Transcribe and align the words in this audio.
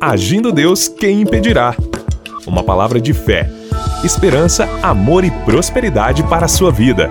Agindo 0.00 0.52
Deus, 0.52 0.86
quem 0.86 1.22
impedirá? 1.22 1.74
Uma 2.46 2.62
palavra 2.62 3.00
de 3.00 3.12
fé, 3.12 3.50
esperança, 4.04 4.68
amor 4.80 5.24
e 5.24 5.30
prosperidade 5.44 6.22
para 6.22 6.44
a 6.44 6.48
sua 6.48 6.70
vida. 6.70 7.10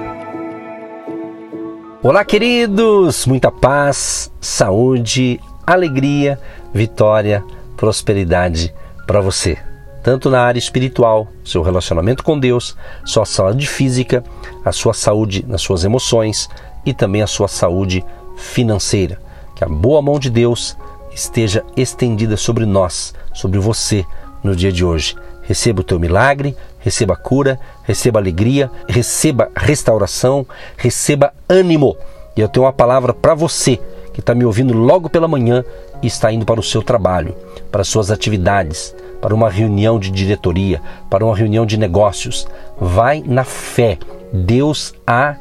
Olá, 2.02 2.24
queridos! 2.24 3.26
Muita 3.26 3.52
paz, 3.52 4.32
saúde, 4.40 5.38
alegria, 5.66 6.40
vitória, 6.74 7.44
prosperidade 7.76 8.74
para 9.06 9.20
você. 9.20 9.58
Tanto 10.02 10.30
na 10.30 10.40
área 10.40 10.60
espiritual, 10.60 11.28
seu 11.44 11.62
relacionamento 11.62 12.24
com 12.24 12.40
Deus, 12.40 12.78
sua 13.04 13.26
saúde 13.26 13.68
física, 13.68 14.24
a 14.64 14.72
sua 14.72 14.94
saúde 14.94 15.44
nas 15.46 15.62
suas 15.62 15.84
emoções 15.84 16.50
e 16.86 16.94
também 16.94 17.22
a 17.22 17.28
sua 17.28 17.50
saúde 17.50 18.02
financeira. 18.38 19.20
Que 19.58 19.66
a 19.66 19.68
boa 19.68 20.02
mão 20.02 20.18
de 20.18 20.30
Deus 20.30 20.78
esteja 21.18 21.66
estendida 21.76 22.38
sobre 22.38 22.64
nós, 22.64 23.14
sobre 23.34 23.58
você 23.58 24.06
no 24.44 24.56
dia 24.56 24.72
de 24.72 24.86
hoje. 24.86 25.16
Receba 25.42 25.82
o 25.82 25.84
teu 25.84 26.00
milagre, 26.00 26.56
receba 26.80 27.16
cura, 27.16 27.60
receba 27.84 28.20
alegria, 28.20 28.70
receba 28.88 29.50
restauração, 29.56 30.46
receba 30.78 31.34
ânimo. 31.50 31.98
E 32.36 32.42
eu 32.42 32.48
tenho 32.48 32.66
uma 32.66 32.74
palavra 32.74 33.14
para 33.14 33.34
você 33.34 33.80
que 34.14 34.20
está 34.20 34.36
me 34.36 34.46
ouvindo 34.46 34.74
logo 34.74 35.10
pela 35.10 35.28
manhã 35.28 35.64
e 36.04 36.08
está 36.08 36.32
indo 36.32 36.46
para 36.46 36.60
o 36.60 36.64
seu 36.64 36.84
trabalho, 36.84 37.36
para 37.72 37.82
as 37.82 37.88
suas 37.88 38.12
atividades, 38.12 38.96
para 39.20 39.34
uma 39.34 39.50
reunião 39.50 40.00
de 40.00 40.12
diretoria, 40.12 40.80
para 41.10 41.26
uma 41.26 41.36
reunião 41.36 41.66
de 41.66 41.78
negócios. 41.78 42.48
Vai 42.80 43.24
na 43.26 43.44
fé. 43.44 43.98
Deus 44.32 44.94
há 45.06 45.36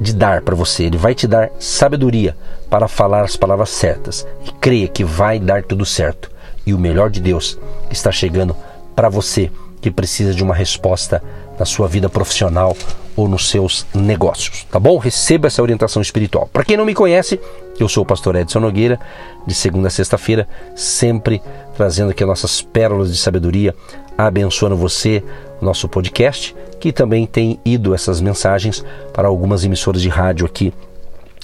de 0.00 0.14
dar 0.14 0.42
para 0.42 0.54
você, 0.54 0.84
Ele 0.84 0.98
vai 0.98 1.14
te 1.14 1.26
dar 1.26 1.50
sabedoria 1.58 2.36
para 2.68 2.88
falar 2.88 3.22
as 3.22 3.36
palavras 3.36 3.70
certas 3.70 4.26
e 4.44 4.50
creia 4.52 4.88
que 4.88 5.04
vai 5.04 5.38
dar 5.38 5.62
tudo 5.62 5.86
certo. 5.86 6.30
E 6.66 6.72
o 6.72 6.78
melhor 6.78 7.10
de 7.10 7.20
Deus 7.20 7.58
está 7.90 8.10
chegando 8.10 8.56
para 8.94 9.08
você 9.08 9.50
que 9.80 9.90
precisa 9.90 10.32
de 10.32 10.42
uma 10.42 10.54
resposta 10.54 11.22
na 11.58 11.64
sua 11.64 11.86
vida 11.86 12.08
profissional 12.08 12.76
ou 13.16 13.28
nos 13.28 13.48
seus 13.48 13.86
negócios, 13.94 14.66
tá 14.70 14.80
bom? 14.80 14.98
Receba 14.98 15.46
essa 15.46 15.62
orientação 15.62 16.02
espiritual. 16.02 16.48
Para 16.52 16.64
quem 16.64 16.76
não 16.76 16.84
me 16.84 16.94
conhece, 16.94 17.38
eu 17.78 17.88
sou 17.88 18.02
o 18.02 18.06
pastor 18.06 18.34
Edson 18.34 18.60
Nogueira, 18.60 18.98
de 19.46 19.54
segunda 19.54 19.88
a 19.88 19.90
sexta-feira, 19.90 20.48
sempre 20.74 21.40
trazendo 21.76 22.10
aqui 22.10 22.22
as 22.22 22.28
nossas 22.28 22.62
pérolas 22.62 23.12
de 23.12 23.18
sabedoria, 23.18 23.74
abençoando 24.16 24.76
você, 24.76 25.22
nosso 25.64 25.88
podcast, 25.88 26.54
que 26.78 26.92
também 26.92 27.26
tem 27.26 27.58
ido 27.64 27.94
essas 27.94 28.20
mensagens 28.20 28.84
para 29.12 29.26
algumas 29.28 29.64
emissoras 29.64 30.00
de 30.02 30.08
rádio 30.08 30.46
aqui 30.46 30.72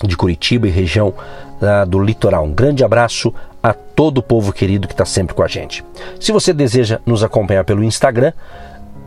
de 0.05 0.17
Curitiba 0.17 0.67
e 0.67 0.71
região 0.71 1.09
uh, 1.09 1.87
do 1.87 1.99
litoral. 1.99 2.45
Um 2.45 2.53
grande 2.53 2.85
abraço 2.85 3.33
a 3.63 3.73
todo 3.73 4.19
o 4.19 4.23
povo 4.23 4.53
querido 4.53 4.87
que 4.87 4.95
está 4.95 5.05
sempre 5.05 5.35
com 5.35 5.43
a 5.43 5.49
gente. 5.49 5.85
Se 6.19 6.33
você 6.33 6.53
deseja 6.53 7.01
nos 7.05 7.23
acompanhar 7.23 7.65
pelo 7.65 7.85
Instagram, 7.85 8.33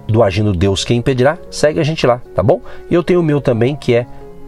do 0.08 0.22
Agindo 0.22 0.54
Deus 0.54 0.84
Quem 0.84 0.98
Impedirá, 0.98 1.38
segue 1.50 1.80
a 1.80 1.84
gente 1.84 2.06
lá, 2.06 2.22
tá 2.36 2.44
bom? 2.44 2.62
Eu 2.92 3.04
tenho 3.04 3.22
o 3.22 3.24
meu 3.24 3.40
também 3.40 3.76
que 3.76 3.94
é 3.94 4.06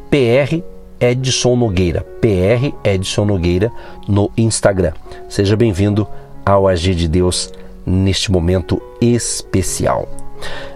PR 0.09 0.61
Edson 0.99 1.55
Nogueira, 1.55 2.05
PR 2.21 2.73
Edson 2.83 3.25
Nogueira 3.25 3.71
no 4.07 4.29
Instagram. 4.37 4.93
Seja 5.29 5.55
bem-vindo 5.55 6.07
ao 6.45 6.67
Agir 6.67 6.95
de 6.95 7.07
Deus 7.07 7.51
neste 7.85 8.31
momento 8.31 8.81
especial. 9.01 10.24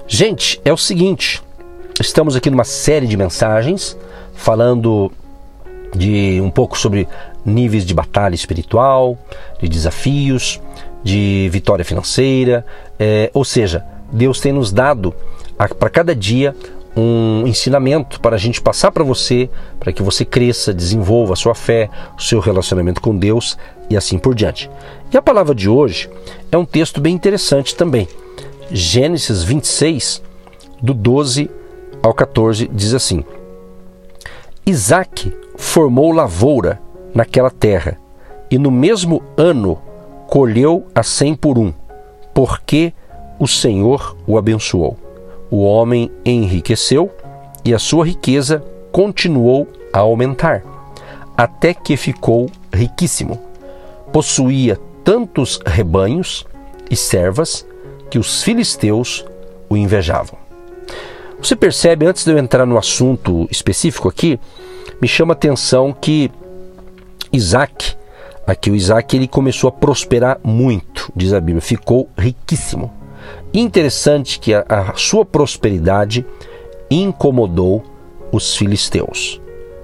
Gente, 0.07 0.59
é 0.65 0.73
o 0.73 0.77
seguinte, 0.77 1.41
estamos 1.99 2.35
aqui 2.35 2.49
numa 2.49 2.63
série 2.63 3.07
de 3.07 3.15
mensagens 3.15 3.97
falando 4.33 5.11
de 5.95 6.39
um 6.41 6.49
pouco 6.49 6.77
sobre 6.77 7.07
níveis 7.45 7.85
de 7.85 7.93
batalha 7.93 8.35
espiritual, 8.35 9.17
de 9.61 9.67
desafios, 9.67 10.59
de 11.03 11.49
vitória 11.51 11.85
financeira, 11.85 12.65
é, 12.99 13.29
ou 13.33 13.43
seja, 13.43 13.85
Deus 14.11 14.39
tem 14.39 14.51
nos 14.51 14.71
dado 14.71 15.13
para 15.57 15.89
cada 15.89 16.15
dia 16.15 16.55
um 16.95 17.45
ensinamento 17.47 18.19
para 18.19 18.35
a 18.35 18.39
gente 18.39 18.61
passar 18.61 18.91
para 18.91 19.03
você, 19.03 19.49
para 19.79 19.93
que 19.93 20.01
você 20.01 20.25
cresça, 20.25 20.73
desenvolva 20.73 21.33
a 21.33 21.35
sua 21.35 21.55
fé, 21.55 21.89
o 22.17 22.21
seu 22.21 22.39
relacionamento 22.39 23.01
com 23.01 23.15
Deus 23.15 23.57
e 23.89 23.95
assim 23.95 24.17
por 24.17 24.35
diante. 24.35 24.69
E 25.11 25.17
a 25.17 25.21
palavra 25.21 25.55
de 25.55 25.69
hoje 25.69 26.09
é 26.51 26.57
um 26.57 26.65
texto 26.65 26.99
bem 26.99 27.13
interessante 27.13 27.75
também. 27.75 28.07
Gênesis 28.71 29.41
26, 29.41 30.21
do 30.79 30.93
12 30.93 31.49
ao 32.03 32.13
14, 32.13 32.69
diz 32.71 32.93
assim: 32.93 33.23
Isaac 34.63 35.35
formou 35.57 36.11
lavoura 36.11 36.79
naquela 37.11 37.49
terra, 37.49 37.97
e 38.51 38.59
no 38.59 38.69
mesmo 38.69 39.23
ano 39.35 39.79
colheu 40.27 40.85
a 40.93 41.01
cem 41.01 41.33
por 41.35 41.57
um, 41.57 41.73
porque 42.31 42.93
o 43.39 43.47
Senhor 43.47 44.15
o 44.27 44.37
abençoou. 44.37 44.95
O 45.49 45.63
homem 45.63 46.11
enriqueceu 46.23 47.09
e 47.65 47.73
a 47.73 47.79
sua 47.79 48.05
riqueza 48.05 48.63
continuou 48.91 49.67
a 49.91 49.99
aumentar, 49.99 50.63
até 51.35 51.73
que 51.73 51.97
ficou 51.97 52.45
riquíssimo. 52.71 53.39
Possuía 54.13 54.77
tantos 55.03 55.59
rebanhos 55.65 56.45
e 56.87 56.95
servas 56.95 57.65
que 58.09 58.19
os 58.19 58.43
filisteus 58.43 59.25
o 59.69 59.77
invejavam. 59.77 60.37
Você 61.41 61.55
percebe, 61.55 62.05
antes 62.05 62.25
de 62.25 62.31
eu 62.31 62.37
entrar 62.37 62.65
no 62.65 62.77
assunto 62.77 63.47
específico 63.49 64.09
aqui, 64.09 64.39
me 65.01 65.07
chama 65.07 65.33
a 65.33 65.35
atenção 65.35 65.93
que 65.93 66.29
Isaac, 67.31 67.95
aqui 68.45 68.69
o 68.69 68.75
Isaac, 68.75 69.15
ele 69.15 69.27
começou 69.27 69.69
a 69.69 69.71
prosperar 69.71 70.39
muito, 70.43 71.11
diz 71.15 71.31
a 71.31 71.39
Bíblia, 71.39 71.61
ficou 71.61 72.09
riquíssimo. 72.17 72.91
Interessante 73.53 74.39
que 74.39 74.53
a, 74.53 74.65
a 74.67 74.95
sua 74.95 75.23
prosperidade 75.23 76.25
incomodou 76.89 77.83
os 78.31 78.55
filisteus. 78.55 79.39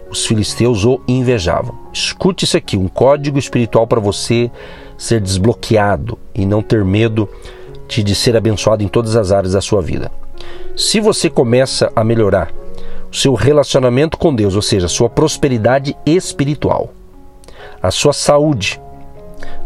Os 0.09 0.25
filisteus 0.25 0.85
o 0.85 1.01
invejavam. 1.07 1.77
Escute 1.93 2.45
isso 2.45 2.57
aqui, 2.57 2.77
um 2.77 2.87
código 2.87 3.39
espiritual 3.39 3.87
para 3.87 3.99
você 3.99 4.51
ser 4.97 5.21
desbloqueado 5.21 6.17
e 6.33 6.45
não 6.45 6.61
ter 6.61 6.83
medo 6.83 7.29
de, 7.87 8.03
de 8.03 8.15
ser 8.15 8.35
abençoado 8.35 8.83
em 8.83 8.87
todas 8.87 9.15
as 9.15 9.31
áreas 9.31 9.53
da 9.53 9.61
sua 9.61 9.81
vida. 9.81 10.11
Se 10.75 10.99
você 10.99 11.29
começa 11.29 11.91
a 11.95 12.03
melhorar 12.03 12.51
o 13.11 13.15
seu 13.15 13.33
relacionamento 13.33 14.17
com 14.17 14.33
Deus, 14.33 14.55
ou 14.55 14.61
seja, 14.61 14.87
sua 14.87 15.09
prosperidade 15.09 15.95
espiritual, 16.05 16.91
a 17.81 17.91
sua 17.91 18.13
saúde, 18.13 18.81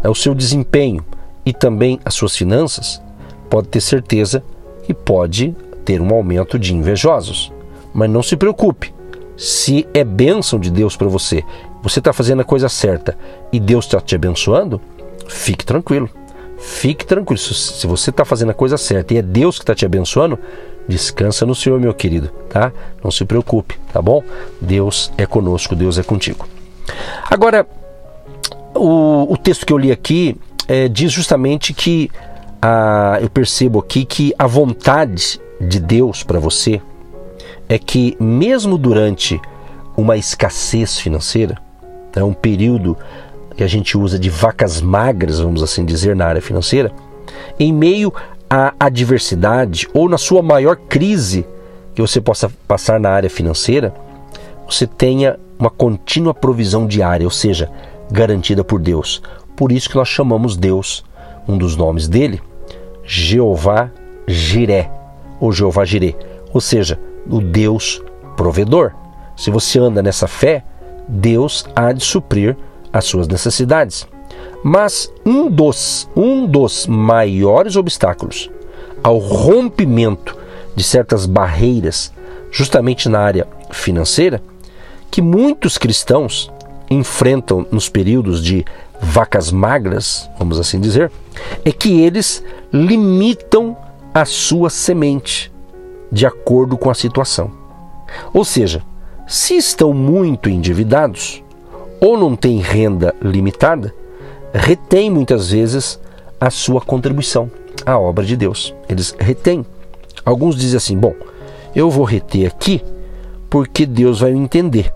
o 0.04 0.14
seu 0.14 0.34
desempenho 0.34 1.04
e 1.44 1.52
também 1.52 1.98
as 2.04 2.14
suas 2.14 2.36
finanças, 2.36 3.02
pode 3.48 3.68
ter 3.68 3.80
certeza 3.80 4.42
que 4.84 4.94
pode 4.94 5.54
ter 5.84 6.00
um 6.00 6.14
aumento 6.14 6.58
de 6.58 6.74
invejosos. 6.74 7.52
Mas 7.92 8.08
não 8.08 8.22
se 8.22 8.36
preocupe, 8.36 8.94
se 9.36 9.88
é 9.94 10.04
bênção 10.04 10.60
de 10.60 10.70
Deus 10.70 10.96
para 10.96 11.08
você, 11.08 11.42
você 11.82 11.98
está 11.98 12.12
fazendo 12.12 12.42
a 12.42 12.44
coisa 12.44 12.68
certa 12.68 13.16
e 13.52 13.58
Deus 13.58 13.86
está 13.86 14.00
te 14.00 14.14
abençoando, 14.14 14.80
fique 15.26 15.64
tranquilo. 15.64 16.08
Fique 16.60 17.06
tranquilo. 17.06 17.38
Se 17.38 17.86
você 17.86 18.10
está 18.10 18.24
fazendo 18.24 18.50
a 18.50 18.54
coisa 18.54 18.76
certa 18.76 19.14
e 19.14 19.16
é 19.16 19.22
Deus 19.22 19.56
que 19.56 19.62
está 19.62 19.74
te 19.74 19.86
abençoando, 19.86 20.38
descansa 20.86 21.46
no 21.46 21.54
Senhor, 21.54 21.80
meu 21.80 21.94
querido, 21.94 22.28
tá? 22.48 22.70
Não 23.02 23.10
se 23.10 23.24
preocupe, 23.24 23.78
tá 23.92 24.02
bom? 24.02 24.22
Deus 24.60 25.10
é 25.16 25.24
conosco, 25.24 25.74
Deus 25.74 25.98
é 25.98 26.02
contigo. 26.02 26.46
Agora, 27.30 27.66
o, 28.74 29.32
o 29.32 29.36
texto 29.38 29.64
que 29.64 29.72
eu 29.72 29.78
li 29.78 29.90
aqui 29.90 30.36
é, 30.68 30.86
diz 30.86 31.10
justamente 31.10 31.72
que 31.72 32.10
a, 32.60 33.18
eu 33.22 33.30
percebo 33.30 33.78
aqui 33.78 34.04
que 34.04 34.34
a 34.38 34.46
vontade 34.46 35.40
de 35.60 35.80
Deus 35.80 36.22
para 36.22 36.38
você 36.38 36.80
é 37.68 37.78
que, 37.78 38.16
mesmo 38.20 38.76
durante 38.76 39.40
uma 39.96 40.16
escassez 40.16 40.98
financeira, 40.98 41.56
é 42.14 42.22
um 42.22 42.32
período 42.34 42.96
que 43.56 43.64
a 43.64 43.66
gente 43.66 43.96
usa 43.96 44.18
de 44.18 44.30
vacas 44.30 44.80
magras, 44.80 45.40
vamos 45.40 45.62
assim 45.62 45.84
dizer, 45.84 46.16
na 46.16 46.26
área 46.26 46.42
financeira, 46.42 46.92
em 47.58 47.72
meio 47.72 48.12
à 48.48 48.74
adversidade 48.80 49.88
ou 49.92 50.08
na 50.08 50.18
sua 50.18 50.42
maior 50.42 50.76
crise 50.76 51.46
que 51.94 52.00
você 52.00 52.20
possa 52.20 52.50
passar 52.66 52.98
na 52.98 53.10
área 53.10 53.30
financeira, 53.30 53.94
você 54.68 54.86
tenha 54.86 55.38
uma 55.58 55.70
contínua 55.70 56.32
provisão 56.32 56.86
diária, 56.86 57.26
ou 57.26 57.30
seja, 57.30 57.70
garantida 58.10 58.64
por 58.64 58.80
Deus. 58.80 59.22
Por 59.56 59.72
isso 59.72 59.90
que 59.90 59.96
nós 59.96 60.08
chamamos 60.08 60.56
Deus, 60.56 61.04
um 61.46 61.58
dos 61.58 61.76
nomes 61.76 62.08
dele, 62.08 62.40
Jeová 63.04 63.90
Jiré, 64.26 64.90
ou 65.38 65.52
Jeová 65.52 65.84
Jiré, 65.84 66.14
ou 66.52 66.60
seja, 66.60 66.98
o 67.28 67.40
Deus 67.40 68.02
provedor. 68.36 68.92
Se 69.36 69.50
você 69.50 69.78
anda 69.78 70.02
nessa 70.02 70.26
fé, 70.26 70.64
Deus 71.08 71.66
há 71.74 71.92
de 71.92 72.02
suprir 72.02 72.56
as 72.92 73.04
suas 73.04 73.28
necessidades. 73.28 74.06
Mas 74.62 75.12
um 75.24 75.50
dos, 75.50 76.08
um 76.14 76.46
dos 76.46 76.86
maiores 76.86 77.76
obstáculos 77.76 78.50
ao 79.02 79.18
rompimento 79.18 80.36
de 80.74 80.84
certas 80.84 81.26
barreiras, 81.26 82.12
justamente 82.50 83.08
na 83.08 83.20
área 83.20 83.46
financeira, 83.70 84.42
que 85.10 85.22
muitos 85.22 85.78
cristãos 85.78 86.50
enfrentam 86.90 87.66
nos 87.70 87.88
períodos 87.88 88.42
de 88.42 88.64
vacas 89.00 89.50
magras, 89.50 90.28
vamos 90.38 90.58
assim 90.58 90.78
dizer, 90.78 91.10
é 91.64 91.72
que 91.72 92.00
eles 92.00 92.44
limitam 92.72 93.76
a 94.12 94.24
sua 94.24 94.68
semente 94.68 95.50
de 96.12 96.26
acordo 96.26 96.76
com 96.76 96.90
a 96.90 96.94
situação. 96.94 97.50
Ou 98.32 98.44
seja, 98.44 98.82
se 99.26 99.56
estão 99.56 99.94
muito 99.94 100.50
endividados 100.50 101.42
ou 102.00 102.16
não 102.16 102.34
têm 102.34 102.58
renda 102.58 103.14
limitada, 103.20 103.94
retém 104.52 105.10
muitas 105.10 105.50
vezes 105.50 106.00
a 106.40 106.50
sua 106.50 106.80
contribuição 106.80 107.50
à 107.84 107.98
obra 107.98 108.24
de 108.24 108.36
Deus. 108.36 108.74
Eles 108.88 109.14
retêm. 109.18 109.64
Alguns 110.24 110.56
dizem 110.56 110.76
assim: 110.76 110.96
bom, 110.96 111.14
eu 111.74 111.90
vou 111.90 112.04
reter 112.04 112.46
aqui 112.46 112.82
porque 113.48 113.84
Deus 113.84 114.20
vai 114.20 114.32
entender. 114.32 114.92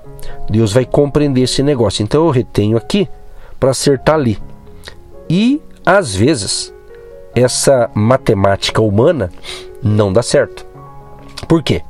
Deus 0.48 0.72
vai 0.72 0.84
compreender 0.84 1.42
esse 1.42 1.62
negócio. 1.62 2.02
Então 2.02 2.24
eu 2.24 2.30
retenho 2.30 2.76
aqui 2.76 3.08
para 3.60 3.70
acertar 3.70 4.14
ali. 4.14 4.38
E 5.28 5.60
às 5.84 6.14
vezes 6.14 6.72
essa 7.34 7.90
matemática 7.94 8.80
humana 8.80 9.30
não 9.82 10.12
dá 10.12 10.22
certo. 10.22 10.64
Por 11.48 11.62
quê? 11.62 11.82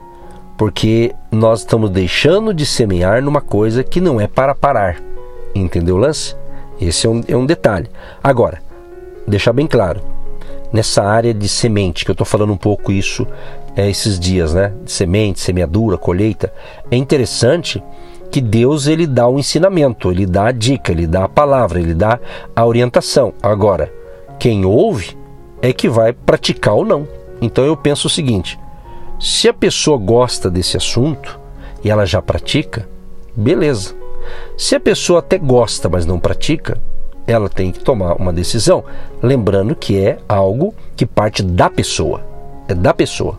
Porque 0.57 1.15
nós 1.31 1.61
estamos 1.61 1.91
deixando 1.91 2.55
de 2.55 2.65
semear 2.65 3.23
numa 3.23 3.41
coisa 3.41 3.83
que 3.83 4.01
não 4.01 4.21
é 4.21 4.27
para 4.27 4.55
parar. 4.55 5.03
Entendeu 5.55 5.97
o 5.97 5.99
lance? 5.99 6.37
Esse 6.81 7.07
é 7.07 7.11
um, 7.11 7.23
é 7.27 7.37
um 7.37 7.47
detalhe. 7.47 7.89
Agora, 8.23 8.63
deixar 9.27 9.53
bem 9.53 9.67
claro, 9.67 10.01
nessa 10.73 11.03
área 11.03 11.33
de 11.33 11.49
semente, 11.49 12.05
que 12.05 12.11
eu 12.11 12.15
estou 12.15 12.27
falando 12.27 12.53
um 12.53 12.57
pouco 12.57 12.93
isso 12.93 13.27
é, 13.77 13.89
esses 13.89 14.19
dias, 14.19 14.55
né? 14.55 14.73
Semente, 14.87 15.41
semeadura, 15.41 15.97
colheita. 15.97 16.53
É 16.91 16.97
interessante 16.97 17.83
que 18.31 18.41
Deus 18.41 18.87
ele 18.87 19.07
dá 19.07 19.29
o 19.29 19.39
ensinamento, 19.39 20.11
ele 20.11 20.27
dá 20.27 20.47
a 20.47 20.53
dica, 20.53 20.93
ele 20.93 21.07
dá 21.07 21.25
a 21.25 21.29
palavra, 21.29 21.81
ele 21.81 21.95
dá 21.95 22.19
a 22.55 22.67
orientação. 22.67 23.33
Agora, 23.43 23.93
quem 24.39 24.65
ouve 24.65 25.17
é 25.63 25.73
que 25.73 25.89
vai 25.89 26.13
praticar 26.13 26.75
ou 26.75 26.85
não. 26.85 27.07
Então 27.41 27.65
eu 27.65 27.77
penso 27.77 28.07
o 28.07 28.11
seguinte: 28.11 28.59
se 29.25 29.49
a 29.49 29.55
pessoa 29.55 29.97
gosta 29.97 30.51
desse 30.51 30.77
assunto 30.77 31.41
e 31.83 31.89
ela 31.89 32.05
já 32.05 32.21
pratica, 32.21 32.87
beleza. 33.35 33.95
Se 34.55 34.75
a 34.75 34.81
pessoa 34.81 35.21
até 35.21 35.39
gosta, 35.39 35.89
mas 35.89 36.05
não 36.05 36.21
pratica, 36.21 36.77
ela 37.27 37.49
tem 37.49 37.73
que 37.73 37.81
tomar 37.81 38.17
uma 38.17 38.35
decisão, 38.35 38.85
lembrando 39.23 39.75
que 39.75 39.99
é 39.99 40.19
algo 40.29 40.75
que 40.95 41.07
parte 41.07 41.43
da 41.43 41.71
pessoa, 41.71 42.21
é 42.69 42.75
da 42.75 42.93
pessoa. 42.93 43.39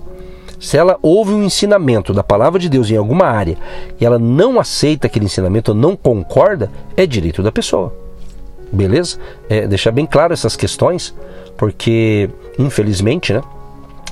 Se 0.59 0.75
ela 0.75 0.97
ouve 1.03 1.33
um 1.33 1.43
ensinamento 1.43 2.15
da 2.15 2.23
palavra 2.23 2.59
de 2.59 2.67
Deus 2.67 2.89
em 2.89 2.97
alguma 2.97 3.27
área 3.27 3.55
e 4.01 4.03
ela 4.03 4.17
não 4.17 4.59
aceita 4.59 5.05
aquele 5.05 5.25
ensinamento, 5.25 5.71
não 5.75 5.95
concorda, 5.95 6.71
é 6.97 7.05
direito 7.05 7.43
da 7.43 7.51
pessoa. 7.51 7.93
Beleza? 8.71 9.19
É, 9.47 9.67
deixar 9.67 9.91
bem 9.91 10.07
claro 10.07 10.33
essas 10.33 10.55
questões, 10.55 11.13
porque 11.55 12.27
infelizmente, 12.57 13.31
né, 13.31 13.43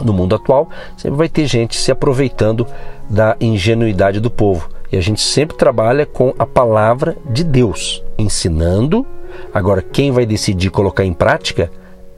no 0.02 0.14
mundo 0.14 0.36
atual, 0.36 0.70
sempre 0.98 1.18
vai 1.18 1.30
ter 1.30 1.46
gente 1.46 1.78
se 1.78 1.92
aproveitando 1.92 2.66
da 3.10 3.36
ingenuidade 3.40 4.20
do 4.20 4.32
povo. 4.32 4.70
E 4.92 4.98
a 4.98 5.02
gente 5.02 5.22
sempre 5.22 5.58
trabalha 5.58 6.06
com 6.06 6.34
a 6.38 6.46
palavra 6.46 7.18
de 7.30 7.44
Deus, 7.44 8.04
ensinando. 8.18 9.06
Agora, 9.54 9.82
quem 9.82 10.12
vai 10.12 10.26
decidir 10.26 10.70
colocar 10.70 11.04
em 11.04 11.14
prática 11.14 11.72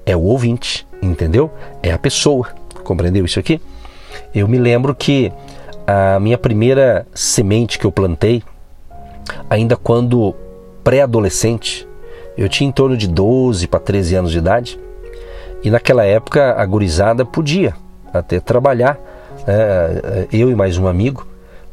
é 0.06 0.16
o 0.16 0.22
ouvinte, 0.22 0.86
entendeu? 1.01 1.50
É 1.81 1.92
a 1.92 1.98
pessoa. 1.98 2.50
Compreendeu 2.83 3.25
isso 3.25 3.39
aqui? 3.39 3.62
Eu 4.33 4.48
me 4.48 4.57
lembro 4.57 4.94
que 4.94 5.31
a 5.88 6.19
minha 6.19 6.38
primeira 6.38 7.07
semente 7.13 7.80
que 7.80 7.86
eu 7.86 7.92
plantei, 7.92 8.44
ainda 9.50 9.75
quando 9.75 10.36
pré-adolescente, 10.83 11.88
eu 12.38 12.50
tinha 12.50 12.68
em 12.68 12.72
torno 12.72 12.98
de 12.98 13.07
12 13.07 13.68
para 13.68 13.80
13 13.80 14.16
anos 14.16 14.31
de 14.31 14.38
idade, 14.38 14.80
e 15.65 15.71
naquela 15.71 16.06
época 16.06 16.53
a 16.53 16.63
gurizada 16.63 17.25
podia 17.25 17.75
até 18.13 18.39
trabalhar. 18.39 19.00
Né? 19.47 20.27
Eu 20.31 20.51
e 20.51 20.56
mais 20.56 20.77
um 20.77 20.88
amigo, 20.88 21.25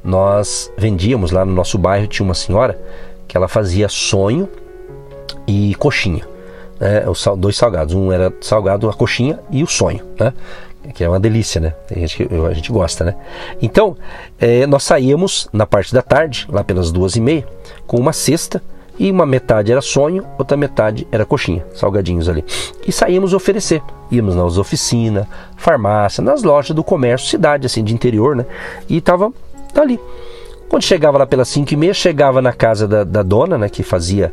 nós 0.02 0.72
vendíamos 0.78 1.30
lá 1.30 1.44
no 1.44 1.52
nosso 1.52 1.76
bairro, 1.76 2.06
tinha 2.06 2.24
uma 2.24 2.34
senhora 2.34 2.80
que 3.28 3.36
ela 3.36 3.48
fazia 3.48 3.90
sonho 3.90 4.48
e 5.46 5.74
coxinha. 5.74 6.26
Né? 6.80 7.06
Os 7.06 7.22
dois 7.36 7.54
salgados, 7.54 7.94
um 7.94 8.10
era 8.10 8.32
salgado, 8.40 8.88
a 8.88 8.94
coxinha 8.94 9.38
e 9.50 9.62
o 9.62 9.66
sonho. 9.66 10.00
Né? 10.18 10.32
que 10.94 11.04
é 11.04 11.08
uma 11.08 11.20
delícia, 11.20 11.60
né? 11.60 11.74
A 11.88 11.94
gente, 11.94 12.28
a 12.50 12.52
gente 12.52 12.72
gosta, 12.72 13.04
né? 13.04 13.14
Então, 13.60 13.96
é, 14.40 14.66
nós 14.66 14.82
saíamos 14.82 15.48
na 15.52 15.64
parte 15.64 15.94
da 15.94 16.02
tarde, 16.02 16.44
lá 16.50 16.64
pelas 16.64 16.90
duas 16.90 17.14
e 17.14 17.20
meia, 17.20 17.46
com 17.86 17.98
uma 17.98 18.12
cesta 18.12 18.60
e 18.98 19.10
uma 19.10 19.26
metade 19.26 19.72
era 19.72 19.80
sonho, 19.80 20.24
outra 20.38 20.56
metade 20.56 21.06
era 21.10 21.24
coxinha, 21.24 21.64
salgadinhos 21.74 22.28
ali. 22.28 22.44
E 22.86 22.92
saíamos 22.92 23.32
oferecer. 23.32 23.82
Íamos 24.10 24.36
nas 24.36 24.58
oficinas, 24.58 25.26
farmácia, 25.56 26.22
nas 26.22 26.42
lojas 26.42 26.76
do 26.76 26.84
comércio, 26.84 27.28
cidade 27.28 27.66
assim 27.66 27.82
de 27.82 27.94
interior, 27.94 28.36
né? 28.36 28.44
E 28.88 29.00
tava 29.00 29.32
ali. 29.74 29.98
Quando 30.68 30.82
chegava 30.82 31.18
lá 31.18 31.26
pelas 31.26 31.48
cinco 31.48 31.72
e 31.74 31.76
meia, 31.76 31.94
chegava 31.94 32.42
na 32.42 32.52
casa 32.52 32.86
da, 32.86 33.04
da 33.04 33.22
dona, 33.22 33.58
né, 33.58 33.68
que 33.68 33.82
fazia 33.82 34.32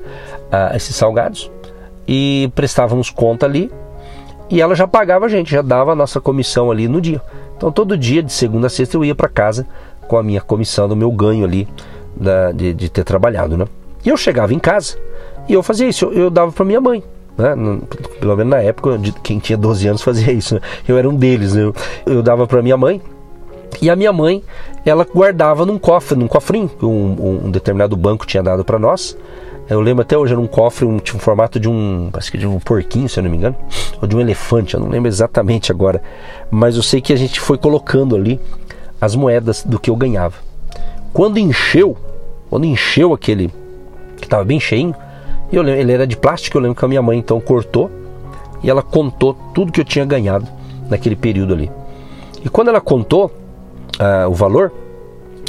uh, 0.52 0.76
esses 0.76 0.96
salgados, 0.96 1.52
e 2.08 2.50
prestávamos 2.56 3.10
conta 3.10 3.46
ali 3.46 3.70
e 4.50 4.62
ela 4.62 4.74
já 4.76 4.88
pagava 4.88 5.28
a 5.28 5.30
gente, 5.30 5.52
já 5.52 5.62
dava 5.62 5.92
a 5.92 5.96
nossa 5.96 6.20
comissão 6.20 6.72
ali 6.72 6.88
no 6.88 7.00
dia. 7.00 7.22
Então 7.56 7.72
todo 7.72 7.96
dia, 7.98 8.24
de 8.24 8.34
segunda 8.34 8.68
a 8.68 8.70
sexta, 8.70 8.98
eu 8.98 9.06
ia 9.06 9.14
para 9.14 9.30
casa 9.30 9.68
com 10.08 10.18
a 10.18 10.24
minha 10.24 10.42
comissão, 10.42 10.88
do 10.88 10.96
meu 10.96 11.12
ganho 11.12 11.46
ali 11.46 11.68
da, 12.16 12.52
de, 12.52 12.74
de, 12.74 12.90
ter 12.90 13.04
trabalhado, 13.04 13.56
né? 13.56 13.68
E 14.06 14.10
eu 14.10 14.18
chegava 14.18 14.54
em 14.54 14.60
casa 14.60 14.98
e 15.48 15.54
eu 15.54 15.64
fazia 15.64 15.88
isso, 15.88 16.06
eu, 16.06 16.14
eu 16.14 16.30
dava 16.30 16.52
para 16.52 16.66
minha 16.66 16.82
mãe. 16.82 17.04
Né? 17.38 17.56
Pelo 18.20 18.36
menos 18.36 18.52
na 18.52 18.62
época, 18.62 19.00
quem 19.24 19.40
tinha 19.40 19.58
12 19.58 19.88
anos 19.88 20.02
fazia 20.02 20.32
isso. 20.32 20.56
Né? 20.56 20.62
Eu 20.88 20.98
era 20.98 21.10
um 21.10 21.16
deles. 21.16 21.54
Né? 21.54 21.64
Eu, 21.64 21.76
eu 22.06 22.24
dava 22.24 22.46
para 22.46 22.62
minha 22.62 22.78
mãe 22.78 23.02
e 23.82 23.90
a 23.90 23.96
minha 23.96 24.12
mãe, 24.12 24.44
ela 24.86 25.06
guardava 25.06 25.66
num 25.66 25.78
cofre, 25.78 26.18
num 26.18 26.28
cofrinho, 26.28 26.70
um, 26.82 27.46
um 27.46 27.52
determinado 27.52 27.96
banco 27.96 28.26
tinha 28.26 28.44
dado 28.44 28.66
para 28.66 28.78
nós. 28.78 29.18
Eu 29.70 29.80
lembro 29.80 30.02
até 30.02 30.18
hoje, 30.18 30.34
era 30.34 30.42
um 30.42 30.48
cofre, 30.48 30.84
um, 30.84 30.98
tinha 30.98 31.16
um 31.16 31.20
formato 31.20 31.60
de 31.60 31.70
um, 31.70 32.10
acho 32.14 32.32
que 32.32 32.38
de 32.38 32.48
um 32.48 32.60
porquinho, 32.60 33.08
se 33.08 33.20
eu 33.20 33.24
não 33.24 33.30
me 33.30 33.38
engano, 33.38 33.56
ou 34.02 34.08
de 34.08 34.16
um 34.16 34.20
elefante, 34.20 34.74
eu 34.74 34.80
não 34.80 34.90
lembro 34.90 35.08
exatamente 35.08 35.72
agora. 35.72 36.02
Mas 36.50 36.76
eu 36.76 36.82
sei 36.82 37.00
que 37.00 37.14
a 37.14 37.16
gente 37.16 37.40
foi 37.40 37.58
colocando 37.58 38.16
ali 38.16 38.40
as 39.00 39.16
moedas 39.16 39.64
do 39.64 39.80
que 39.80 39.90
eu 39.90 39.96
ganhava. 39.96 40.36
Quando 41.14 41.38
encheu, 41.38 41.96
quando 42.50 42.66
encheu 42.66 43.14
aquele 43.14 43.52
que 44.20 44.26
estava 44.26 44.44
bem 44.44 44.60
cheinho, 44.60 44.96
eu 45.52 45.62
lembro, 45.62 45.82
ele 45.82 45.92
era 45.92 46.06
de 46.06 46.16
plástico, 46.16 46.58
eu 46.58 46.62
lembro 46.62 46.78
que 46.78 46.86
a 46.86 46.88
minha 46.88 47.02
mãe 47.02 47.18
então 47.18 47.40
cortou 47.40 47.90
e 48.62 48.70
ela 48.70 48.84
contou 48.84 49.34
tudo 49.54 49.72
que 49.72 49.82
eu 49.82 49.86
tinha 49.86 50.06
ganhado 50.06 50.48
naquele 50.90 51.16
período 51.16 51.54
ali. 51.54 51.72
E 52.44 52.50
quando 52.50 52.68
ela 52.68 52.82
contou 52.82 53.32
uh, 54.00 54.30
o 54.30 54.34
valor, 54.34 54.72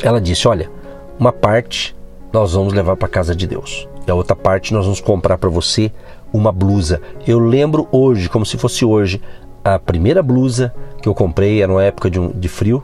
ela 0.02 0.20
disse: 0.20 0.48
Olha, 0.48 0.70
uma 1.18 1.32
parte 1.32 1.94
nós 2.32 2.54
vamos 2.54 2.72
levar 2.72 2.96
para 2.96 3.08
casa 3.08 3.34
de 3.34 3.46
Deus 3.46 3.88
a 4.10 4.14
outra 4.14 4.36
parte 4.36 4.74
nós 4.74 4.84
vamos 4.84 5.00
comprar 5.00 5.38
para 5.38 5.48
você 5.48 5.90
uma 6.32 6.52
blusa. 6.52 7.00
Eu 7.26 7.38
lembro 7.38 7.88
hoje, 7.90 8.28
como 8.28 8.44
se 8.44 8.58
fosse 8.58 8.84
hoje, 8.84 9.20
a 9.64 9.78
primeira 9.78 10.22
blusa 10.22 10.74
que 11.02 11.08
eu 11.08 11.14
comprei 11.14 11.62
era 11.62 11.70
uma 11.70 11.82
época 11.82 12.10
de, 12.10 12.18
um, 12.18 12.28
de 12.28 12.48
frio, 12.48 12.82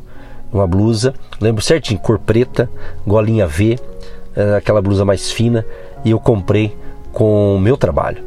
uma 0.53 0.67
blusa, 0.67 1.15
lembro 1.41 1.63
certinho, 1.63 2.01
cor 2.01 2.19
preta, 2.19 2.71
golinha 3.07 3.47
V, 3.47 3.79
aquela 4.57 4.83
blusa 4.83 5.05
mais 5.05 5.31
fina, 5.31 5.65
e 6.05 6.11
eu 6.11 6.21
comprei 6.21 6.77
com 7.13 7.57
o 7.57 7.61
meu 7.61 7.77
trabalho. 7.77 8.23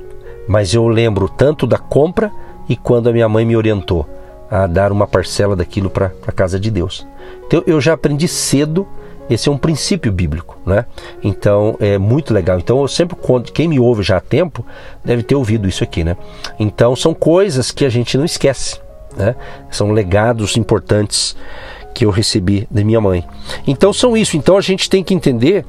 Mas 0.48 0.74
eu 0.74 0.88
lembro 0.88 1.30
tanto 1.30 1.68
da 1.68 1.78
compra 1.78 2.32
e 2.68 2.76
quando 2.76 3.08
a 3.08 3.14
minha 3.14 3.30
mãe 3.30 3.46
me 3.46 3.56
orientou 3.56 4.08
a 4.50 4.66
dar 4.66 4.92
uma 4.92 5.06
parcela 5.06 5.56
daquilo 5.56 5.90
para 5.90 6.12
a 6.26 6.32
casa 6.32 6.60
de 6.60 6.72
Deus. 6.72 7.06
Então 7.46 7.64
eu 7.68 7.80
já 7.80 7.94
aprendi 7.94 8.28
cedo 8.28 8.88
esse 9.30 9.48
é 9.48 9.52
um 9.52 9.58
princípio 9.58 10.12
bíblico, 10.12 10.58
né? 10.66 10.86
Então 11.24 11.78
é 11.80 12.00
muito 12.00 12.34
legal. 12.34 12.58
Então 12.58 12.82
eu 12.82 12.88
sempre 12.88 13.16
conto, 13.16 13.54
quem 13.54 13.68
me 13.68 13.80
ouve 13.80 14.02
já 14.02 14.18
há 14.18 14.22
tempo 14.22 14.66
deve 15.06 15.22
ter 15.22 15.36
ouvido 15.36 15.68
isso 15.68 15.84
aqui, 15.84 16.04
né? 16.04 16.18
Então 16.60 16.96
são 16.96 17.14
coisas 17.14 17.70
que 17.70 17.86
a 17.86 17.90
gente 17.90 18.18
não 18.18 18.26
esquece, 18.26 18.82
né? 19.16 19.36
São 19.70 19.92
legados 19.92 20.58
importantes 20.58 21.38
que 21.94 22.04
eu 22.06 22.10
recebi 22.10 22.68
da 22.72 22.84
minha 22.84 23.00
mãe. 23.00 23.24
Então 23.68 23.94
são 23.94 24.18
isso. 24.18 24.36
Então 24.36 24.58
a 24.58 24.62
gente 24.62 24.90
tem 24.90 25.04
que 25.04 25.14
entender 25.14 25.64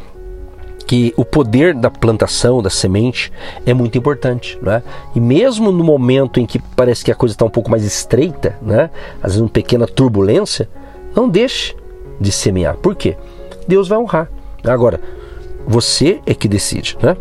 que 0.91 1.15
o 1.17 1.25
poder 1.25 1.73
da 1.73 1.89
plantação, 1.89 2.61
da 2.61 2.69
semente, 2.69 3.33
é 3.65 3.73
muito 3.73 3.97
importante. 3.97 4.59
Né? 4.61 4.83
E 5.15 5.21
mesmo 5.21 5.71
no 5.71 5.85
momento 5.85 6.41
em 6.41 6.45
que 6.45 6.59
parece 6.59 7.05
que 7.05 7.13
a 7.13 7.15
coisa 7.15 7.33
está 7.33 7.45
um 7.45 7.51
pouco 7.51 7.71
mais 7.71 7.85
estreita, 7.85 8.59
né? 8.61 8.91
às 9.23 9.31
vezes 9.31 9.41
uma 9.41 9.49
pequena 9.49 9.87
turbulência, 9.87 10.69
não 11.15 11.29
deixe 11.29 11.77
de 12.21 12.33
semear. 12.33 12.77
Por 12.77 12.97
quê? 12.97 13.17
Deus 13.69 13.87
vai 13.87 13.99
honrar. 13.99 14.29
Agora, 14.65 15.01
você 15.65 16.21
é 16.27 16.35
que 16.35 16.49
decide, 16.49 16.99
né? 17.01 17.17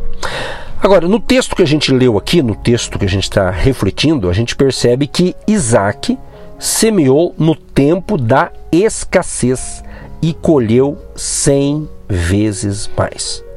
Agora, 0.81 1.07
no 1.07 1.19
texto 1.19 1.55
que 1.55 1.61
a 1.61 1.67
gente 1.67 1.93
leu 1.93 2.17
aqui, 2.17 2.41
no 2.41 2.55
texto 2.55 2.97
que 2.97 3.05
a 3.05 3.09
gente 3.09 3.25
está 3.25 3.51
refletindo, 3.51 4.31
a 4.31 4.33
gente 4.33 4.55
percebe 4.55 5.05
que 5.05 5.35
Isaac 5.47 6.17
semeou 6.57 7.35
no 7.37 7.55
tempo 7.55 8.17
da 8.17 8.51
escassez 8.71 9.83
e 10.23 10.33
colheu 10.33 10.97
cem 11.15 11.87
vezes 12.07 12.89
mais. 12.97 13.47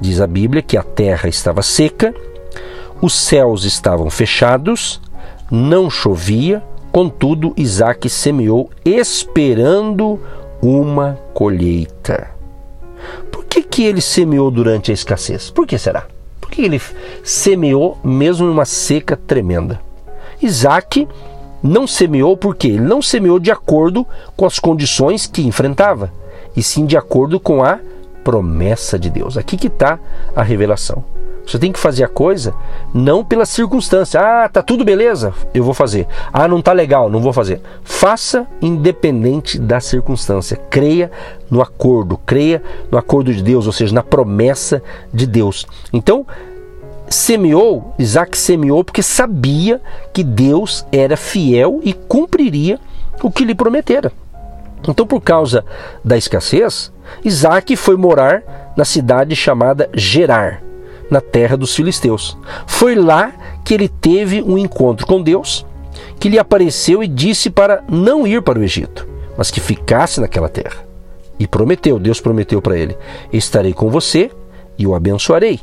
Diz 0.00 0.20
a 0.20 0.26
Bíblia 0.26 0.62
que 0.62 0.76
a 0.76 0.82
terra 0.82 1.28
estava 1.28 1.62
seca 1.62 2.14
Os 3.00 3.12
céus 3.14 3.64
estavam 3.64 4.10
fechados, 4.10 5.00
não 5.50 5.88
chovia, 5.88 6.62
contudo 6.90 7.52
Isaac 7.56 8.08
semeou 8.08 8.70
esperando 8.84 10.20
uma 10.62 11.18
colheita. 11.34 12.30
Por 13.30 13.44
que, 13.44 13.62
que 13.62 13.84
ele 13.84 14.00
semeou 14.00 14.50
durante 14.50 14.90
a 14.90 14.94
escassez? 14.94 15.50
Por 15.50 15.66
que 15.66 15.76
será? 15.76 16.06
Por 16.40 16.50
que 16.50 16.62
ele 16.62 16.80
semeou 17.22 17.98
mesmo 18.02 18.46
numa 18.46 18.64
seca 18.64 19.16
tremenda? 19.16 19.80
Isaac 20.40 21.06
não 21.62 21.86
semeou 21.86 22.36
porque 22.36 22.68
ele 22.68 22.80
não 22.80 23.00
semeou 23.00 23.38
de 23.38 23.50
acordo 23.50 24.06
com 24.36 24.46
as 24.46 24.58
condições 24.58 25.26
que 25.26 25.42
enfrentava, 25.42 26.12
e 26.56 26.62
sim 26.62 26.86
de 26.86 26.96
acordo 26.96 27.40
com 27.40 27.62
a 27.62 27.78
promessa 28.24 28.98
de 28.98 29.10
Deus. 29.10 29.36
Aqui 29.36 29.56
que 29.56 29.68
está 29.68 29.98
a 30.34 30.42
revelação. 30.42 31.04
Você 31.46 31.58
tem 31.58 31.70
que 31.70 31.78
fazer 31.78 32.04
a 32.04 32.08
coisa 32.08 32.54
não 32.92 33.22
pela 33.22 33.44
circunstância. 33.44 34.18
Ah, 34.18 34.48
tá 34.48 34.62
tudo 34.62 34.84
beleza, 34.84 35.34
eu 35.52 35.62
vou 35.62 35.74
fazer. 35.74 36.06
Ah, 36.32 36.48
não 36.48 36.62
tá 36.62 36.72
legal, 36.72 37.10
não 37.10 37.20
vou 37.20 37.32
fazer. 37.32 37.60
Faça 37.82 38.46
independente 38.62 39.58
da 39.58 39.78
circunstância. 39.78 40.56
Creia 40.70 41.10
no 41.50 41.60
acordo, 41.60 42.18
creia 42.24 42.62
no 42.90 42.96
acordo 42.96 43.32
de 43.32 43.42
Deus, 43.42 43.66
ou 43.66 43.72
seja, 43.72 43.94
na 43.94 44.02
promessa 44.02 44.82
de 45.12 45.26
Deus. 45.26 45.66
Então, 45.92 46.26
semeou, 47.10 47.94
Isaac 47.98 48.38
semeou 48.38 48.82
porque 48.82 49.02
sabia 49.02 49.82
que 50.14 50.24
Deus 50.24 50.86
era 50.90 51.16
fiel 51.16 51.80
e 51.82 51.92
cumpriria 51.92 52.80
o 53.22 53.30
que 53.30 53.44
lhe 53.44 53.54
prometera. 53.54 54.10
Então, 54.88 55.06
por 55.06 55.20
causa 55.20 55.64
da 56.04 56.16
escassez, 56.16 56.92
Isaac 57.24 57.74
foi 57.76 57.96
morar 57.96 58.72
na 58.76 58.84
cidade 58.84 59.34
chamada 59.34 59.88
Gerar, 59.94 60.62
na 61.10 61.20
terra 61.20 61.56
dos 61.56 61.74
filisteus. 61.74 62.36
Foi 62.66 62.94
lá 62.94 63.32
que 63.64 63.72
ele 63.72 63.88
teve 63.88 64.42
um 64.42 64.58
encontro 64.58 65.06
com 65.06 65.22
Deus, 65.22 65.66
que 66.18 66.28
lhe 66.28 66.38
apareceu 66.38 67.02
e 67.02 67.08
disse 67.08 67.50
para 67.50 67.82
não 67.88 68.26
ir 68.26 68.42
para 68.42 68.58
o 68.58 68.62
Egito, 68.62 69.08
mas 69.36 69.50
que 69.50 69.60
ficasse 69.60 70.20
naquela 70.20 70.48
terra. 70.48 70.84
E 71.38 71.46
prometeu, 71.46 71.98
Deus 71.98 72.20
prometeu 72.20 72.60
para 72.62 72.76
ele: 72.76 72.96
Estarei 73.32 73.72
com 73.72 73.90
você 73.90 74.30
e 74.78 74.86
o 74.86 74.94
abençoarei, 74.94 75.60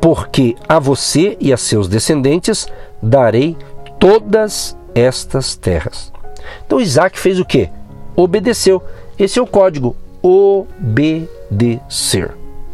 porque 0.00 0.56
a 0.68 0.78
você 0.78 1.36
e 1.40 1.52
a 1.52 1.56
seus 1.56 1.88
descendentes 1.88 2.66
darei 3.02 3.56
todas 3.98 4.76
estas 4.94 5.54
terras. 5.54 6.12
Então 6.66 6.80
Isaac 6.80 7.18
fez 7.18 7.38
o 7.38 7.44
que? 7.44 7.68
Obedeceu. 8.22 8.82
Esse 9.16 9.38
é 9.38 9.42
o 9.42 9.46
código 9.46 9.94
obedecer. 10.20 11.62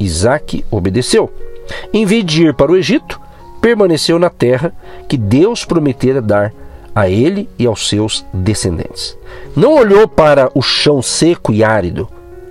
Isaac 0.01 0.65
obedeceu. 0.71 1.31
Em 1.93 2.07
vez 2.07 2.25
de 2.25 2.45
ir 2.47 2.55
para 2.55 2.73
o 2.73 2.77
Egito, 2.77 3.21
permaneceu 3.61 4.19
na 4.19 4.31
terra 4.31 4.73
que 5.09 5.19
Deus 5.19 5.65
prometera 5.65 6.23
dar 6.23 6.53
a 6.95 7.09
ele 7.09 7.49
e 7.59 7.67
aos 7.67 7.89
seus 7.89 8.25
descendentes. 8.33 9.19
Não 9.55 9.75
olhou 9.75 10.09
para 10.09 10.51
o 10.55 10.63
chão 10.63 11.03
seco 11.03 11.53
e 11.53 11.63
árido, 11.63 12.09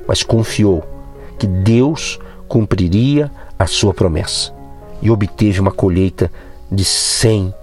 mas 0.08 0.22
confiou 0.22 0.84
que 1.40 1.48
Deus 1.48 2.20
cumpriria 2.48 3.32
a 3.58 3.66
sua 3.66 3.94
promessa 3.94 4.54
e 5.02 5.10
obteve 5.10 5.60
uma 5.60 5.72
colheita 5.72 6.32
de 6.72 6.86
cem 6.86 7.54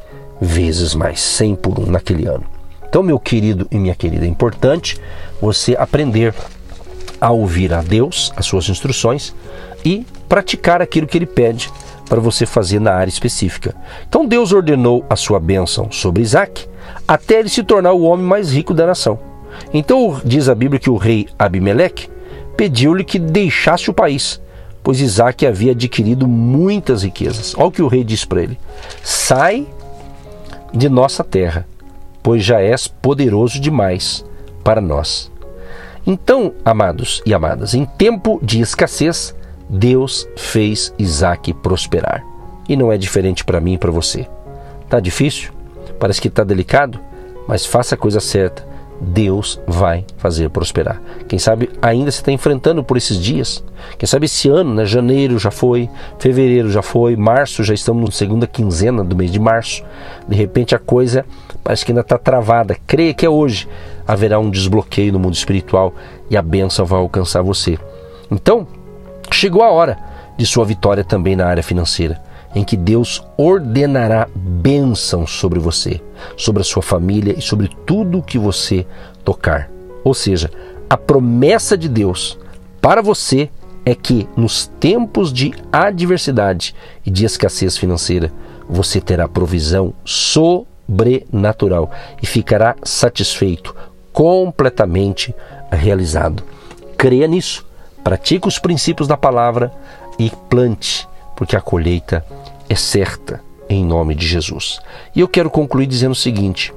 vezes 0.40 0.94
mais, 0.94 1.20
cem 1.20 1.54
por 1.54 1.78
um 1.78 1.86
naquele 1.86 2.26
ano. 2.26 2.49
Então, 2.90 3.04
meu 3.04 3.20
querido 3.20 3.68
e 3.70 3.78
minha 3.78 3.94
querida, 3.94 4.26
é 4.26 4.28
importante 4.28 5.00
você 5.40 5.76
aprender 5.78 6.34
a 7.20 7.30
ouvir 7.30 7.72
a 7.72 7.82
Deus, 7.82 8.32
as 8.36 8.44
suas 8.46 8.68
instruções 8.68 9.32
e 9.84 10.04
praticar 10.28 10.82
aquilo 10.82 11.06
que 11.06 11.16
ele 11.16 11.26
pede 11.26 11.70
para 12.08 12.20
você 12.20 12.44
fazer 12.44 12.80
na 12.80 12.92
área 12.92 13.08
específica. 13.08 13.76
Então 14.08 14.26
Deus 14.26 14.52
ordenou 14.52 15.04
a 15.08 15.14
sua 15.14 15.38
bênção 15.38 15.92
sobre 15.92 16.22
Isaac 16.22 16.66
até 17.06 17.38
ele 17.38 17.48
se 17.48 17.62
tornar 17.62 17.92
o 17.92 18.02
homem 18.02 18.26
mais 18.26 18.52
rico 18.52 18.74
da 18.74 18.86
nação. 18.86 19.20
Então 19.72 20.20
diz 20.24 20.48
a 20.48 20.54
Bíblia 20.54 20.80
que 20.80 20.90
o 20.90 20.96
rei 20.96 21.28
Abimeleque 21.38 22.08
pediu-lhe 22.56 23.04
que 23.04 23.20
deixasse 23.20 23.88
o 23.88 23.94
país, 23.94 24.40
pois 24.82 25.00
Isaac 25.00 25.46
havia 25.46 25.70
adquirido 25.70 26.26
muitas 26.26 27.04
riquezas. 27.04 27.54
Olha 27.56 27.66
o 27.66 27.70
que 27.70 27.82
o 27.82 27.86
rei 27.86 28.02
disse 28.02 28.26
para 28.26 28.42
ele: 28.42 28.58
Sai 29.04 29.64
de 30.74 30.88
nossa 30.88 31.22
terra 31.22 31.64
pois 32.22 32.44
já 32.44 32.60
és 32.60 32.86
poderoso 32.86 33.60
demais 33.60 34.24
para 34.62 34.80
nós. 34.80 35.30
Então, 36.06 36.54
amados 36.64 37.22
e 37.26 37.34
amadas, 37.34 37.74
em 37.74 37.84
tempo 37.84 38.40
de 38.42 38.60
escassez, 38.60 39.34
Deus 39.68 40.28
fez 40.36 40.92
Isaac 40.98 41.52
prosperar. 41.54 42.24
E 42.68 42.76
não 42.76 42.90
é 42.90 42.96
diferente 42.96 43.44
para 43.44 43.60
mim 43.60 43.74
e 43.74 43.78
para 43.78 43.90
você. 43.90 44.26
Tá 44.88 44.98
difícil? 44.98 45.52
Parece 45.98 46.20
que 46.20 46.28
está 46.28 46.42
delicado? 46.42 46.98
Mas 47.46 47.66
faça 47.66 47.94
a 47.94 47.98
coisa 47.98 48.20
certa. 48.20 48.66
Deus 49.00 49.60
vai 49.66 50.04
fazer 50.18 50.50
prosperar. 50.50 51.00
Quem 51.26 51.38
sabe 51.38 51.70
ainda 51.80 52.10
você 52.10 52.20
está 52.20 52.30
enfrentando 52.30 52.84
por 52.84 52.96
esses 52.96 53.16
dias. 53.16 53.64
Quem 53.98 54.06
sabe 54.06 54.26
esse 54.26 54.48
ano, 54.48 54.74
né? 54.74 54.84
Janeiro 54.84 55.38
já 55.38 55.50
foi, 55.50 55.88
fevereiro 56.18 56.70
já 56.70 56.82
foi, 56.82 57.16
março 57.16 57.64
já 57.64 57.72
estamos 57.72 58.04
na 58.04 58.12
segunda 58.12 58.46
quinzena 58.46 59.02
do 59.02 59.16
mês 59.16 59.30
de 59.30 59.38
março. 59.38 59.82
De 60.28 60.36
repente 60.36 60.74
a 60.74 60.78
coisa 60.78 61.24
parece 61.64 61.84
que 61.84 61.92
ainda 61.92 62.02
está 62.02 62.18
travada. 62.18 62.76
Creia 62.86 63.14
que 63.14 63.24
é 63.24 63.30
hoje. 63.30 63.66
Haverá 64.06 64.38
um 64.38 64.50
desbloqueio 64.50 65.12
no 65.12 65.18
mundo 65.18 65.34
espiritual 65.34 65.94
e 66.28 66.36
a 66.36 66.42
bênção 66.42 66.84
vai 66.84 66.98
alcançar 66.98 67.42
você. 67.42 67.78
Então, 68.30 68.66
chegou 69.30 69.62
a 69.62 69.70
hora 69.70 69.96
de 70.36 70.46
sua 70.46 70.64
vitória 70.64 71.04
também 71.04 71.36
na 71.36 71.46
área 71.46 71.62
financeira, 71.62 72.20
em 72.54 72.64
que 72.64 72.76
Deus 72.76 73.22
ordenará 73.36 74.28
bênção 74.34 75.26
sobre 75.26 75.58
você, 75.58 76.00
sobre 76.36 76.62
a 76.62 76.64
sua 76.64 76.82
família 76.82 77.34
e 77.36 77.42
sobre 77.42 77.68
tudo 77.86 78.22
que 78.22 78.38
você 78.38 78.86
tocar. 79.24 79.70
Ou 80.02 80.14
seja, 80.14 80.50
a 80.88 80.96
promessa 80.96 81.76
de 81.76 81.88
Deus 81.88 82.38
para 82.80 83.02
você 83.02 83.50
é 83.84 83.94
que 83.94 84.28
nos 84.36 84.66
tempos 84.80 85.32
de 85.32 85.54
adversidade 85.72 86.74
e 87.04 87.10
de 87.10 87.24
escassez 87.24 87.76
financeira, 87.76 88.32
você 88.68 89.00
terá 89.00 89.26
provisão 89.26 89.94
sobre 90.04 90.70
sobrenatural 90.90 91.90
e 92.20 92.26
ficará 92.26 92.74
satisfeito, 92.82 93.74
completamente 94.12 95.34
realizado. 95.70 96.42
Creia 96.98 97.28
nisso, 97.28 97.64
pratique 98.02 98.48
os 98.48 98.58
princípios 98.58 99.06
da 99.06 99.16
palavra 99.16 99.72
e 100.18 100.30
plante, 100.48 101.08
porque 101.36 101.54
a 101.56 101.60
colheita 101.60 102.24
é 102.70 102.76
certa 102.76 103.42
em 103.68 103.84
nome 103.84 104.14
de 104.14 104.26
Jesus. 104.26 104.80
E 105.14 105.20
eu 105.20 105.28
quero 105.28 105.50
concluir 105.50 105.86
dizendo 105.86 106.12
o 106.12 106.14
seguinte: 106.14 106.72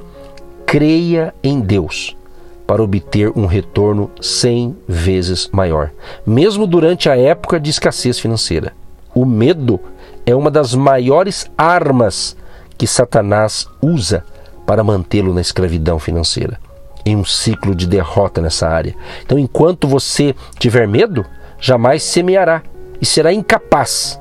creia 0.66 1.34
em 1.44 1.62
Deus 1.62 2.18
para 2.66 2.82
obter 2.82 3.32
um 3.36 3.46
retorno 3.46 4.10
cem 4.20 4.76
vezes 4.88 5.48
maior, 5.52 5.92
mesmo 6.26 6.66
durante 6.66 7.10
a 7.10 7.16
época 7.16 7.60
de 7.60 7.70
escassez 7.70 8.18
financeira. 8.18 8.74
O 9.14 9.24
medo 9.24 9.80
é 10.26 10.34
uma 10.34 10.50
das 10.50 10.74
maiores 10.74 11.50
armas 11.56 12.36
que 12.76 12.88
Satanás 12.88 13.68
usa 13.80 14.26
para 14.66 14.84
mantê-lo 14.84 15.34
na 15.34 15.42
escravidão 15.42 16.00
financeira, 16.00 16.60
em 17.06 17.16
um 17.16 17.24
ciclo 17.24 17.76
de 17.76 17.86
derrota 17.86 18.42
nessa 18.42 18.68
área. 18.68 18.96
Então, 19.24 19.38
enquanto 19.38 19.88
você 19.88 20.34
tiver 20.58 20.88
medo, 20.88 21.24
jamais 21.60 22.02
semeará 22.02 22.64
e 23.00 23.06
será 23.06 23.32
incapaz 23.32 24.20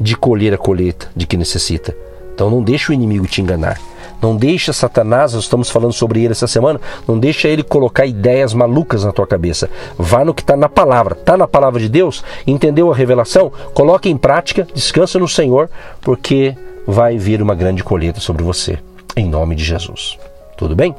de 0.00 0.16
colher 0.16 0.54
a 0.54 0.58
colheita 0.58 1.08
de 1.14 1.26
que 1.26 1.36
necessita. 1.36 1.94
Então, 2.34 2.48
não 2.48 2.62
deixe 2.62 2.90
o 2.90 2.94
inimigo 2.94 3.26
te 3.26 3.42
enganar. 3.42 3.78
Não 4.20 4.36
deixa 4.36 4.72
Satanás, 4.72 5.32
nós 5.32 5.44
estamos 5.44 5.70
falando 5.70 5.92
sobre 5.92 6.22
ele 6.22 6.32
essa 6.32 6.46
semana, 6.46 6.80
não 7.08 7.18
deixa 7.18 7.48
ele 7.48 7.62
colocar 7.62 8.04
ideias 8.04 8.52
malucas 8.52 9.04
na 9.04 9.12
tua 9.12 9.26
cabeça. 9.26 9.70
Vá 9.96 10.24
no 10.24 10.34
que 10.34 10.42
está 10.42 10.56
na 10.56 10.68
palavra. 10.68 11.14
Está 11.14 11.36
na 11.36 11.48
palavra 11.48 11.80
de 11.80 11.88
Deus? 11.88 12.22
Entendeu 12.46 12.92
a 12.92 12.94
revelação? 12.94 13.50
Coloque 13.72 14.10
em 14.10 14.16
prática, 14.16 14.66
descansa 14.74 15.18
no 15.18 15.28
Senhor, 15.28 15.70
porque 16.02 16.54
vai 16.86 17.16
vir 17.16 17.40
uma 17.40 17.54
grande 17.54 17.82
colheita 17.82 18.20
sobre 18.20 18.42
você, 18.42 18.78
em 19.16 19.28
nome 19.28 19.54
de 19.54 19.64
Jesus. 19.64 20.18
Tudo 20.56 20.76
bem? 20.76 20.94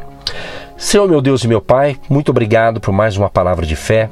Senhor 0.78 1.08
meu 1.08 1.22
Deus 1.22 1.44
e 1.44 1.48
meu 1.48 1.62
Pai, 1.62 1.98
muito 2.10 2.30
obrigado 2.30 2.82
por 2.82 2.92
mais 2.92 3.16
uma 3.16 3.30
palavra 3.30 3.66
de 3.68 3.76
fé, 3.76 4.10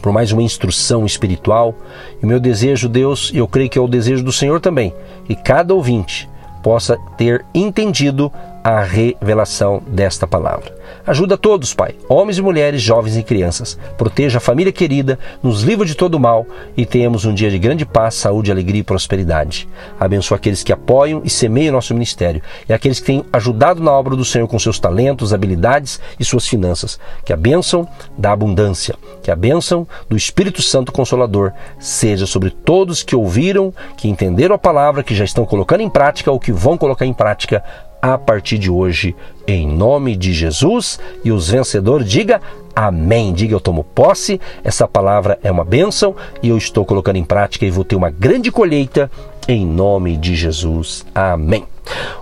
por 0.00 0.12
mais 0.12 0.32
uma 0.32 0.42
instrução 0.42 1.04
espiritual. 1.06 1.74
E 2.20 2.24
o 2.24 2.28
meu 2.28 2.40
desejo, 2.40 2.88
Deus, 2.88 3.30
eu 3.34 3.46
creio 3.48 3.70
que 3.70 3.78
é 3.78 3.80
o 3.80 3.88
desejo 3.88 4.22
do 4.22 4.32
Senhor 4.32 4.60
também, 4.60 4.94
que 5.26 5.34
cada 5.34 5.74
ouvinte 5.74 6.28
possa 6.62 6.96
ter 7.16 7.44
entendido 7.54 8.32
a 8.64 8.80
revelação 8.82 9.82
desta 9.86 10.26
palavra. 10.26 10.74
Ajuda 11.06 11.36
todos, 11.36 11.74
Pai, 11.74 11.94
homens 12.08 12.38
e 12.38 12.42
mulheres, 12.42 12.80
jovens 12.80 13.14
e 13.14 13.22
crianças. 13.22 13.78
Proteja 13.98 14.38
a 14.38 14.40
família 14.40 14.72
querida, 14.72 15.18
nos 15.42 15.62
livra 15.62 15.84
de 15.84 15.94
todo 15.94 16.18
mal 16.18 16.46
e 16.74 16.86
tenhamos 16.86 17.26
um 17.26 17.34
dia 17.34 17.50
de 17.50 17.58
grande 17.58 17.84
paz, 17.84 18.14
saúde, 18.14 18.50
alegria 18.50 18.80
e 18.80 18.84
prosperidade. 18.84 19.68
Abençoa 20.00 20.38
aqueles 20.38 20.62
que 20.62 20.72
apoiam 20.72 21.20
e 21.22 21.28
semeiam 21.28 21.74
nosso 21.74 21.92
ministério 21.92 22.40
e 22.66 22.72
aqueles 22.72 23.00
que 23.00 23.06
têm 23.06 23.24
ajudado 23.30 23.82
na 23.82 23.92
obra 23.92 24.16
do 24.16 24.24
Senhor 24.24 24.48
com 24.48 24.58
seus 24.58 24.78
talentos, 24.78 25.34
habilidades 25.34 26.00
e 26.18 26.24
suas 26.24 26.48
finanças. 26.48 26.98
Que 27.22 27.34
a 27.34 27.36
bênção 27.36 27.86
da 28.16 28.32
abundância, 28.32 28.94
que 29.22 29.30
a 29.30 29.36
bênção 29.36 29.86
do 30.08 30.16
Espírito 30.16 30.62
Santo 30.62 30.90
Consolador 30.90 31.52
seja 31.78 32.24
sobre 32.24 32.48
todos 32.48 33.02
que 33.02 33.14
ouviram, 33.14 33.74
que 33.98 34.08
entenderam 34.08 34.54
a 34.54 34.58
palavra, 34.58 35.02
que 35.02 35.14
já 35.14 35.24
estão 35.24 35.44
colocando 35.44 35.82
em 35.82 35.90
prática 35.90 36.32
ou 36.32 36.40
que 36.40 36.50
vão 36.50 36.78
colocar 36.78 37.04
em 37.04 37.12
prática 37.12 37.62
a 38.04 38.18
partir 38.18 38.58
de 38.58 38.70
hoje, 38.70 39.16
em 39.46 39.66
nome 39.66 40.14
de 40.14 40.30
Jesus. 40.34 41.00
E 41.24 41.32
os 41.32 41.48
vencedores, 41.48 42.06
diga 42.06 42.38
amém. 42.76 43.32
Diga 43.32 43.54
eu 43.54 43.60
tomo 43.60 43.82
posse, 43.82 44.38
essa 44.62 44.86
palavra 44.86 45.38
é 45.42 45.50
uma 45.50 45.64
bênção 45.64 46.14
e 46.42 46.50
eu 46.50 46.58
estou 46.58 46.84
colocando 46.84 47.16
em 47.16 47.24
prática 47.24 47.64
e 47.64 47.70
vou 47.70 47.82
ter 47.82 47.96
uma 47.96 48.10
grande 48.10 48.52
colheita 48.52 49.10
em 49.48 49.64
nome 49.64 50.18
de 50.18 50.36
Jesus. 50.36 51.06
Amém. 51.14 51.64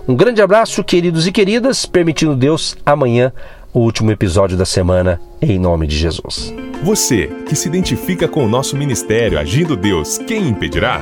Um 0.07 0.15
grande 0.15 0.41
abraço, 0.41 0.85
queridos 0.85 1.27
e 1.27 1.33
queridas, 1.33 1.85
permitindo 1.85 2.33
Deus, 2.33 2.77
amanhã 2.85 3.33
o 3.73 3.79
último 3.79 4.09
episódio 4.09 4.55
da 4.55 4.65
semana, 4.65 5.19
em 5.41 5.59
nome 5.59 5.85
de 5.85 5.97
Jesus. 5.97 6.53
Você 6.81 7.27
que 7.45 7.57
se 7.57 7.67
identifica 7.67 8.25
com 8.25 8.45
o 8.45 8.49
nosso 8.49 8.77
ministério 8.77 9.37
Agindo 9.37 9.75
Deus, 9.75 10.17
quem 10.17 10.47
impedirá? 10.47 11.01